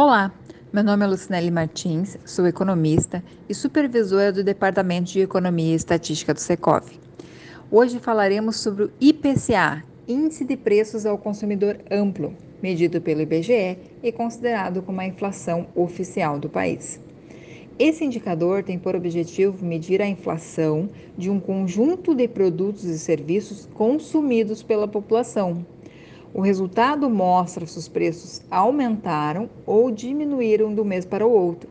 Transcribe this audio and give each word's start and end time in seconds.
Olá, 0.00 0.32
meu 0.72 0.84
nome 0.84 1.04
é 1.04 1.08
Lucinelli 1.08 1.50
Martins, 1.50 2.16
sou 2.24 2.46
economista 2.46 3.20
e 3.48 3.52
supervisora 3.52 4.30
do 4.30 4.44
Departamento 4.44 5.10
de 5.10 5.18
Economia 5.18 5.72
e 5.72 5.74
Estatística 5.74 6.32
do 6.32 6.38
Secov. 6.38 6.84
Hoje 7.68 7.98
falaremos 7.98 8.60
sobre 8.60 8.84
o 8.84 8.92
IPCA, 9.00 9.82
Índice 10.06 10.44
de 10.44 10.56
Preços 10.56 11.04
ao 11.04 11.18
Consumidor 11.18 11.80
Amplo, 11.90 12.32
medido 12.62 13.00
pelo 13.00 13.22
IBGE 13.22 13.76
e 14.00 14.12
considerado 14.12 14.82
como 14.82 15.00
a 15.00 15.04
inflação 15.04 15.66
oficial 15.74 16.38
do 16.38 16.48
país. 16.48 17.00
Esse 17.76 18.04
indicador 18.04 18.62
tem 18.62 18.78
por 18.78 18.94
objetivo 18.94 19.66
medir 19.66 20.00
a 20.00 20.06
inflação 20.06 20.88
de 21.16 21.28
um 21.28 21.40
conjunto 21.40 22.14
de 22.14 22.28
produtos 22.28 22.84
e 22.84 22.96
serviços 23.00 23.68
consumidos 23.74 24.62
pela 24.62 24.86
população 24.86 25.66
o 26.38 26.40
resultado 26.40 27.10
mostra 27.10 27.66
se 27.66 27.76
os 27.76 27.88
preços 27.88 28.40
aumentaram 28.48 29.50
ou 29.66 29.90
diminuíram 29.90 30.72
do 30.72 30.84
mês 30.84 31.04
para 31.04 31.26
o 31.26 31.32
outro. 31.32 31.68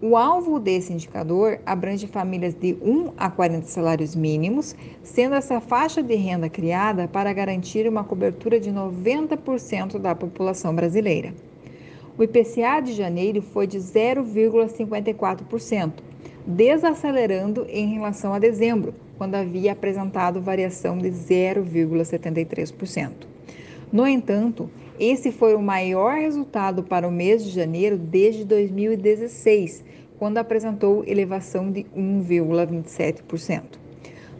O 0.00 0.16
alvo 0.16 0.58
desse 0.58 0.90
indicador 0.90 1.60
abrange 1.66 2.06
famílias 2.06 2.54
de 2.54 2.78
1 2.80 3.12
a 3.14 3.28
40 3.28 3.66
salários 3.66 4.16
mínimos, 4.16 4.74
sendo 5.02 5.34
essa 5.34 5.60
faixa 5.60 6.02
de 6.02 6.14
renda 6.14 6.48
criada 6.48 7.06
para 7.06 7.30
garantir 7.34 7.86
uma 7.86 8.02
cobertura 8.02 8.58
de 8.58 8.72
90% 8.72 9.98
da 9.98 10.14
população 10.14 10.74
brasileira. 10.74 11.34
O 12.16 12.22
IPCA 12.22 12.80
de 12.82 12.94
janeiro 12.94 13.42
foi 13.42 13.66
de 13.66 13.76
0,54%, 13.76 15.92
desacelerando 16.46 17.66
em 17.68 17.92
relação 17.92 18.32
a 18.32 18.38
dezembro, 18.38 18.94
quando 19.18 19.34
havia 19.34 19.72
apresentado 19.72 20.40
variação 20.40 20.96
de 20.96 21.10
0,73%. 21.10 23.33
No 23.94 24.06
entanto, 24.08 24.68
esse 24.98 25.30
foi 25.30 25.54
o 25.54 25.62
maior 25.62 26.16
resultado 26.16 26.82
para 26.82 27.06
o 27.06 27.12
mês 27.12 27.44
de 27.44 27.50
janeiro 27.50 27.96
desde 27.96 28.44
2016, 28.44 29.84
quando 30.18 30.38
apresentou 30.38 31.04
elevação 31.06 31.70
de 31.70 31.86
1,27%. 31.96 33.78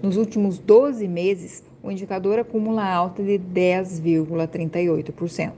Nos 0.03 0.17
últimos 0.17 0.59
12 0.59 1.07
meses, 1.07 1.63
o 1.85 1.91
indicador 1.93 2.41
acumula 2.41 2.85
alta 2.85 3.23
de 3.23 3.39
10,38%. 3.39 5.53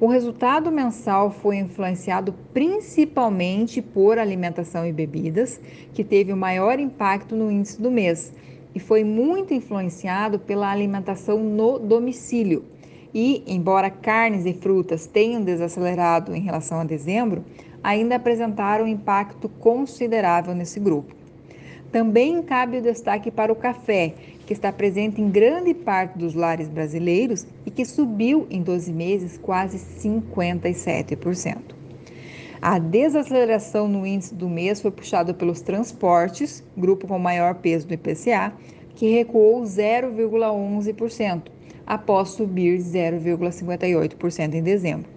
O 0.00 0.08
resultado 0.08 0.72
mensal 0.72 1.30
foi 1.30 1.58
influenciado 1.58 2.34
principalmente 2.52 3.80
por 3.80 4.18
alimentação 4.18 4.84
e 4.84 4.92
bebidas, 4.92 5.60
que 5.92 6.02
teve 6.02 6.32
o 6.32 6.36
maior 6.36 6.80
impacto 6.80 7.36
no 7.36 7.48
índice 7.48 7.80
do 7.80 7.92
mês, 7.92 8.32
e 8.74 8.80
foi 8.80 9.04
muito 9.04 9.54
influenciado 9.54 10.40
pela 10.40 10.68
alimentação 10.68 11.38
no 11.38 11.78
domicílio, 11.78 12.73
e, 13.14 13.44
embora 13.46 13.88
carnes 13.88 14.44
e 14.44 14.52
frutas 14.52 15.06
tenham 15.06 15.40
desacelerado 15.40 16.34
em 16.34 16.40
relação 16.40 16.80
a 16.80 16.84
dezembro, 16.84 17.44
ainda 17.82 18.16
apresentaram 18.16 18.86
um 18.86 18.88
impacto 18.88 19.48
considerável 19.48 20.54
nesse 20.54 20.80
grupo. 20.80 21.14
Também 21.92 22.42
cabe 22.42 22.78
o 22.78 22.82
destaque 22.82 23.30
para 23.30 23.52
o 23.52 23.56
café, 23.56 24.14
que 24.44 24.52
está 24.52 24.72
presente 24.72 25.20
em 25.20 25.30
grande 25.30 25.72
parte 25.72 26.18
dos 26.18 26.34
lares 26.34 26.68
brasileiros 26.68 27.46
e 27.64 27.70
que 27.70 27.84
subiu 27.84 28.48
em 28.50 28.62
12 28.62 28.92
meses 28.92 29.38
quase 29.38 29.78
57%. 29.78 31.56
A 32.60 32.78
desaceleração 32.78 33.86
no 33.86 34.06
índice 34.06 34.34
do 34.34 34.48
mês 34.48 34.80
foi 34.80 34.90
puxada 34.90 35.32
pelos 35.32 35.60
transportes, 35.60 36.64
grupo 36.76 37.06
com 37.06 37.18
maior 37.18 37.54
peso 37.56 37.86
do 37.86 37.94
IPCA, 37.94 38.52
que 38.94 39.10
recuou 39.10 39.62
0,11%, 39.62 41.42
após 41.86 42.30
subir 42.30 42.78
0,58% 42.78 44.54
em 44.54 44.62
dezembro. 44.62 45.08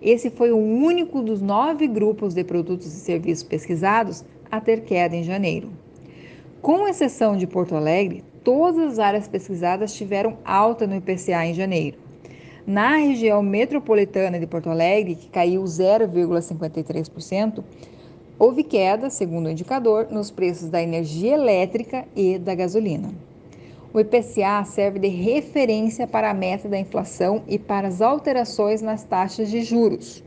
Esse 0.00 0.30
foi 0.30 0.50
o 0.50 0.58
único 0.58 1.22
dos 1.22 1.40
nove 1.40 1.86
grupos 1.86 2.34
de 2.34 2.42
produtos 2.42 2.86
e 2.86 3.00
serviços 3.00 3.44
pesquisados 3.44 4.24
a 4.50 4.60
ter 4.60 4.80
queda 4.80 5.14
em 5.14 5.22
janeiro. 5.22 5.70
Com 6.60 6.88
exceção 6.88 7.36
de 7.36 7.46
Porto 7.46 7.76
Alegre, 7.76 8.24
todas 8.42 8.94
as 8.94 8.98
áreas 8.98 9.28
pesquisadas 9.28 9.94
tiveram 9.94 10.38
alta 10.44 10.86
no 10.86 10.96
IPCA 10.96 11.46
em 11.46 11.54
janeiro. 11.54 11.98
Na 12.66 12.96
região 12.96 13.42
metropolitana 13.42 14.38
de 14.38 14.46
Porto 14.46 14.70
Alegre, 14.70 15.16
que 15.16 15.28
caiu 15.28 15.64
0,53%, 15.64 17.64
houve 18.38 18.62
queda, 18.62 19.10
segundo 19.10 19.46
o 19.46 19.50
indicador, 19.50 20.08
nos 20.10 20.30
preços 20.30 20.68
da 20.68 20.82
energia 20.82 21.34
elétrica 21.34 22.04
e 22.14 22.38
da 22.38 22.54
gasolina. 22.54 23.10
O 23.94 24.00
IPCA 24.00 24.64
serve 24.64 24.98
de 24.98 25.08
referência 25.08 26.06
para 26.06 26.30
a 26.30 26.34
meta 26.34 26.66
da 26.66 26.78
inflação 26.78 27.42
e 27.46 27.58
para 27.58 27.88
as 27.88 28.00
alterações 28.00 28.80
nas 28.80 29.04
taxas 29.04 29.50
de 29.50 29.62
juros. 29.62 30.24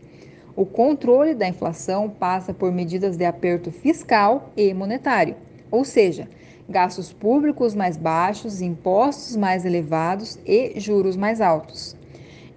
O 0.55 0.67
controle 0.67 1.33
da 1.33 1.47
inflação 1.47 2.07
passa 2.07 2.53
por 2.53 2.71
medidas 2.71 3.17
de 3.17 3.25
aperto 3.25 3.71
fiscal 3.71 4.51
e 4.55 4.71
monetário, 4.71 5.35
ou 5.71 5.83
seja, 5.83 6.29
gastos 6.69 7.11
públicos 7.11 7.73
mais 7.73 7.97
baixos, 7.97 8.61
impostos 8.61 9.35
mais 9.35 9.65
elevados 9.65 10.37
e 10.45 10.79
juros 10.79 11.17
mais 11.17 11.41
altos. 11.41 11.95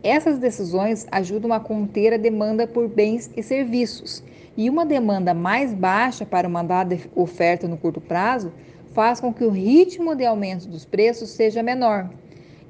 Essas 0.03 0.39
decisões 0.39 1.07
ajudam 1.11 1.55
a 1.55 1.59
conter 1.59 2.13
a 2.13 2.19
demanda 2.19 2.67
por 2.67 2.87
bens 2.87 3.31
e 3.35 3.43
serviços, 3.43 4.23
e 4.55 4.69
uma 4.69 4.85
demanda 4.85 5.33
mais 5.33 5.73
baixa 5.73 6.27
para 6.27 6.47
uma 6.47 6.63
dada 6.63 6.99
oferta 7.17 7.67
no 7.67 7.79
curto 7.79 8.01
prazo 8.01 8.53
faz 8.93 9.21
com 9.21 9.33
que 9.33 9.45
o 9.45 9.51
ritmo 9.51 10.15
de 10.15 10.25
aumento 10.25 10.69
dos 10.69 10.85
preços 10.85 11.31
seja 11.31 11.63
menor. 11.63 12.11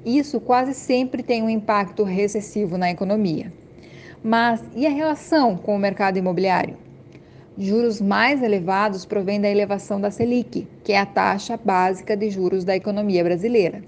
Isso 0.05 0.39
quase 0.39 0.73
sempre 0.73 1.21
tem 1.21 1.43
um 1.43 1.49
impacto 1.49 2.03
recessivo 2.03 2.77
na 2.77 2.89
economia. 2.89 3.51
Mas 4.23 4.63
e 4.75 4.85
a 4.85 4.89
relação 4.89 5.57
com 5.57 5.75
o 5.75 5.79
mercado 5.79 6.17
imobiliário? 6.17 6.77
Juros 7.57 7.99
mais 7.99 8.41
elevados 8.41 9.05
provêm 9.05 9.41
da 9.41 9.49
elevação 9.49 9.99
da 9.99 10.09
Selic, 10.09 10.65
que 10.83 10.93
é 10.93 10.99
a 10.99 11.05
taxa 11.05 11.57
básica 11.57 12.15
de 12.15 12.29
juros 12.29 12.63
da 12.63 12.75
economia 12.75 13.23
brasileira. 13.23 13.83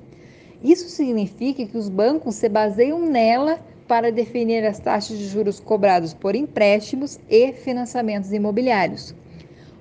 Isso 0.63 0.89
significa 0.89 1.65
que 1.65 1.77
os 1.77 1.87
bancos 1.87 2.35
se 2.35 2.49
baseiam 2.49 2.99
nela 2.99 3.59
para 3.87 4.11
definir 4.11 4.65
as 4.65 4.79
taxas 4.79 5.17
de 5.17 5.25
juros 5.25 5.59
cobrados 5.59 6.13
por 6.13 6.35
empréstimos 6.35 7.19
e 7.29 7.53
financiamentos 7.53 8.31
imobiliários. 8.31 9.15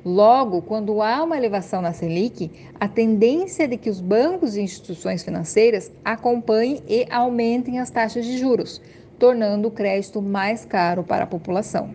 Logo, 0.04 0.62
quando 0.62 1.02
há 1.02 1.22
uma 1.22 1.36
elevação 1.36 1.82
na 1.82 1.92
Selic, 1.92 2.50
a 2.78 2.88
tendência 2.88 3.64
é 3.64 3.66
de 3.66 3.76
que 3.76 3.90
os 3.90 4.00
bancos 4.00 4.56
e 4.56 4.62
instituições 4.62 5.22
financeiras 5.22 5.92
acompanhem 6.02 6.82
e 6.88 7.06
aumentem 7.10 7.78
as 7.78 7.90
taxas 7.90 8.24
de 8.24 8.38
juros, 8.38 8.80
tornando 9.18 9.68
o 9.68 9.70
crédito 9.70 10.22
mais 10.22 10.64
caro 10.64 11.02
para 11.02 11.24
a 11.24 11.26
população. 11.26 11.90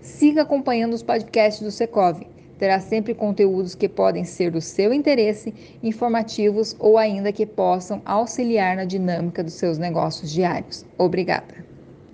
Siga 0.00 0.42
acompanhando 0.42 0.94
os 0.94 1.04
podcasts 1.04 1.62
do 1.62 1.70
Secov. 1.70 2.20
Terá 2.58 2.80
sempre 2.80 3.14
conteúdos 3.14 3.74
que 3.74 3.88
podem 3.88 4.24
ser 4.24 4.50
do 4.50 4.60
seu 4.60 4.92
interesse, 4.92 5.54
informativos 5.82 6.76
ou 6.78 6.98
ainda 6.98 7.32
que 7.32 7.46
possam 7.46 8.02
auxiliar 8.04 8.76
na 8.76 8.84
dinâmica 8.84 9.42
dos 9.42 9.54
seus 9.54 9.78
negócios 9.78 10.30
diários. 10.30 10.84
Obrigada. 10.98 11.69